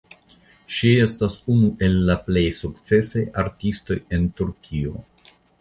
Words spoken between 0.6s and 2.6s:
Ŝi estas unu el la plej